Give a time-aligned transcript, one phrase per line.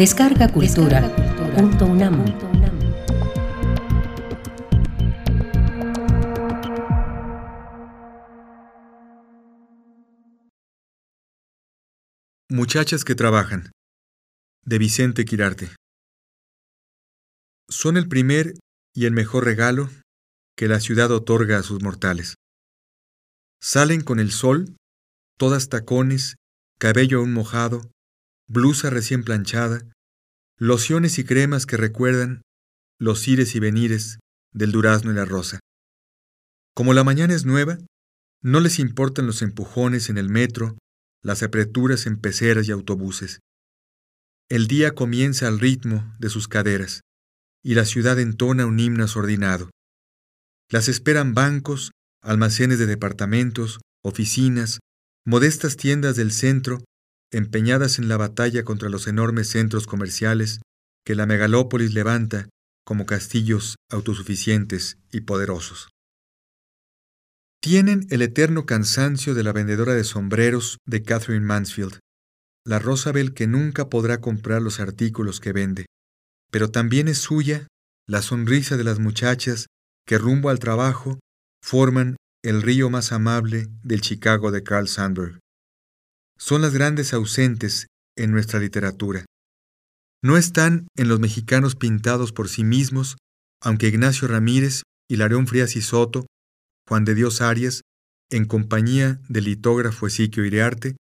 [0.00, 1.14] Descarga Cultura.
[1.54, 2.24] Punto UNAM.
[12.48, 13.72] Muchachas que trabajan.
[14.64, 15.68] De Vicente Quirarte.
[17.68, 18.54] Son el primer
[18.94, 19.90] y el mejor regalo
[20.56, 22.36] que la ciudad otorga a sus mortales.
[23.60, 24.74] Salen con el sol,
[25.36, 26.36] todas tacones,
[26.78, 27.82] cabello aún mojado,
[28.50, 29.86] blusa recién planchada,
[30.58, 32.42] lociones y cremas que recuerdan
[32.98, 34.18] los ires y venires
[34.52, 35.60] del durazno y la rosa.
[36.74, 37.78] Como la mañana es nueva,
[38.42, 40.76] no les importan los empujones en el metro,
[41.22, 43.38] las apreturas en peceras y autobuses.
[44.48, 47.02] El día comienza al ritmo de sus caderas,
[47.62, 49.70] y la ciudad entona un himno asordinado.
[50.68, 54.80] Las esperan bancos, almacenes de departamentos, oficinas,
[55.24, 56.82] modestas tiendas del centro
[57.32, 60.60] empeñadas en la batalla contra los enormes centros comerciales
[61.04, 62.48] que la megalópolis levanta
[62.84, 65.90] como castillos autosuficientes y poderosos.
[67.62, 71.98] Tienen el eterno cansancio de la vendedora de sombreros de Catherine Mansfield,
[72.64, 75.86] la Rosabel que nunca podrá comprar los artículos que vende,
[76.50, 77.66] pero también es suya
[78.08, 79.66] la sonrisa de las muchachas
[80.06, 81.20] que rumbo al trabajo
[81.62, 85.38] forman el río más amable del Chicago de Carl Sandburg
[86.40, 89.26] son las grandes ausentes en nuestra literatura.
[90.22, 93.18] No están en los mexicanos pintados por sí mismos,
[93.62, 96.26] aunque Ignacio Ramírez, Hilarión Frías y Soto,
[96.88, 97.82] Juan de Dios Arias,
[98.30, 100.96] en compañía del litógrafo Ezequiel Iriarte,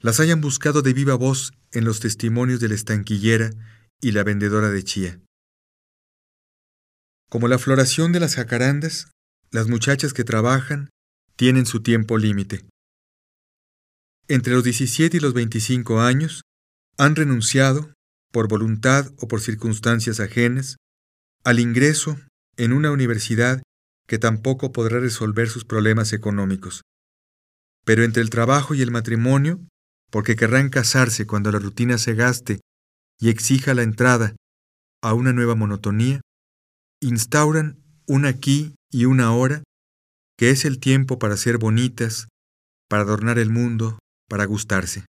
[0.00, 3.50] las hayan buscado de viva voz en los testimonios de la estanquillera
[4.02, 5.20] y la vendedora de chía.
[7.30, 9.10] Como la floración de las jacarandas,
[9.50, 10.90] las muchachas que trabajan
[11.36, 12.66] tienen su tiempo límite
[14.28, 16.42] entre los 17 y los 25 años,
[16.98, 17.92] han renunciado,
[18.32, 20.76] por voluntad o por circunstancias ajenas,
[21.44, 22.18] al ingreso
[22.56, 23.62] en una universidad
[24.06, 26.82] que tampoco podrá resolver sus problemas económicos.
[27.84, 29.60] Pero entre el trabajo y el matrimonio,
[30.10, 32.60] porque querrán casarse cuando la rutina se gaste
[33.20, 34.34] y exija la entrada
[35.02, 36.20] a una nueva monotonía,
[37.00, 39.62] instauran un aquí y una ahora,
[40.38, 42.28] que es el tiempo para ser bonitas,
[42.88, 43.98] para adornar el mundo,
[44.34, 45.06] para gustarse.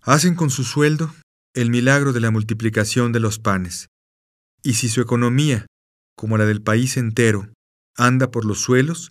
[0.00, 1.14] Hacen con su sueldo
[1.54, 3.88] el milagro de la multiplicación de los panes,
[4.62, 5.66] y si su economía,
[6.16, 7.52] como la del país entero,
[7.94, 9.10] anda por los suelos,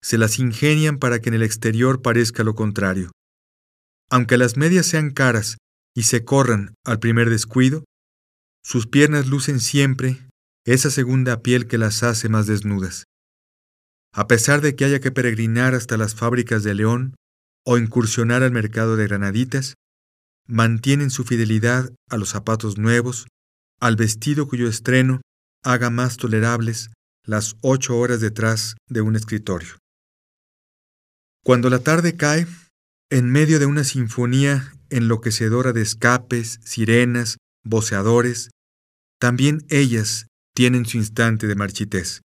[0.00, 3.10] se las ingenian para que en el exterior parezca lo contrario.
[4.08, 5.58] Aunque las medias sean caras
[5.94, 7.84] y se corran al primer descuido,
[8.64, 10.26] sus piernas lucen siempre
[10.64, 13.04] esa segunda piel que las hace más desnudas.
[14.14, 17.14] A pesar de que haya que peregrinar hasta las fábricas de León
[17.66, 19.74] o incursionar al mercado de granaditas,
[20.46, 23.26] mantienen su fidelidad a los zapatos nuevos,
[23.80, 25.20] al vestido cuyo estreno
[25.64, 26.90] haga más tolerables
[27.24, 29.78] las ocho horas detrás de un escritorio.
[31.44, 32.46] Cuando la tarde cae,
[33.10, 38.50] en medio de una sinfonía enloquecedora de escapes, sirenas, voceadores,
[39.20, 42.20] también ellas tienen su instante de marchitez.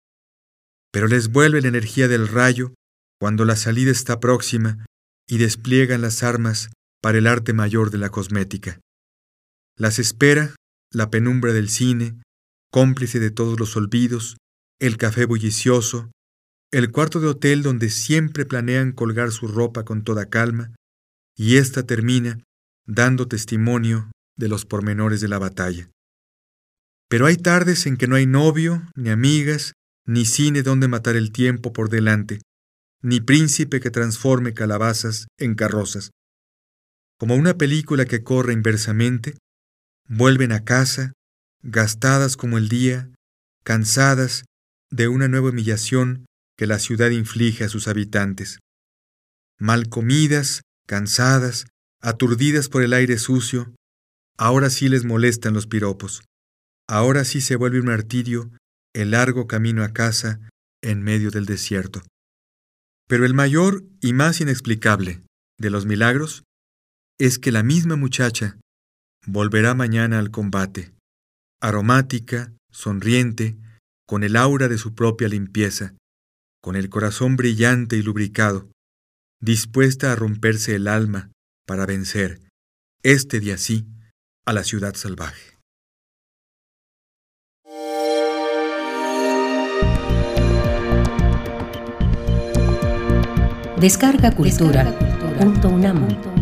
[0.93, 2.73] Pero les vuelve la energía del rayo
[3.21, 4.87] cuando la salida está próxima
[5.29, 6.71] y despliegan las armas
[7.03, 8.81] para el arte mayor de la cosmética.
[9.77, 10.55] Las espera
[10.93, 12.21] la penumbra del cine,
[12.71, 14.37] cómplice de todos los olvidos,
[14.81, 16.11] el café bullicioso,
[16.73, 20.75] el cuarto de hotel donde siempre planean colgar su ropa con toda calma,
[21.37, 22.39] y ésta termina
[22.87, 25.91] dando testimonio de los pormenores de la batalla.
[27.09, 29.73] Pero hay tardes en que no hay novio, ni amigas,
[30.07, 32.41] ni cine donde matar el tiempo por delante,
[33.03, 36.11] ni príncipe que transforme calabazas en carrozas.
[37.19, 39.37] Como una película que corre inversamente,
[40.09, 41.13] vuelven a casa,
[41.63, 43.11] gastadas como el día,
[43.65, 44.45] cansadas
[44.91, 46.27] de una nueva humillación
[46.57, 48.59] que la ciudad inflige a sus habitantes.
[49.59, 51.67] Mal comidas, cansadas,
[52.01, 53.75] aturdidas por el aire sucio,
[54.37, 56.23] ahora sí les molestan los piropos.
[56.89, 58.51] Ahora sí se vuelve un martirio
[58.95, 60.41] el largo camino a casa
[60.83, 62.03] en medio del desierto.
[63.09, 65.23] Pero el mayor y más inexplicable
[65.59, 66.45] de los milagros
[67.19, 68.59] es que la misma muchacha
[69.27, 70.93] volverá mañana al combate,
[71.61, 73.57] aromática, sonriente,
[74.07, 75.95] con el aura de su propia limpieza,
[76.63, 78.69] con el corazón brillante y lubricado,
[79.41, 81.31] dispuesta a romperse el alma
[81.67, 82.41] para vencer,
[83.03, 83.87] este día sí,
[84.45, 85.56] a la ciudad salvaje.
[93.87, 94.83] Descarga Cultura.
[95.39, 96.36] Punto UNAM.